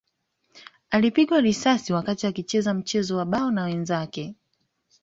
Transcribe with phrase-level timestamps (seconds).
[0.89, 4.35] Alipigwa risasi wakati akicheza mchezo wa bao na wenzake